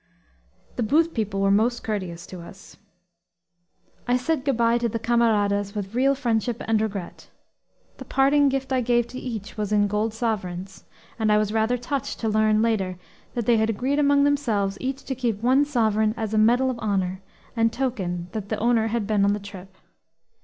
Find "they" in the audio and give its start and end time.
13.45-13.57